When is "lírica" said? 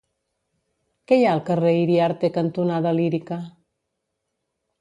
3.01-3.41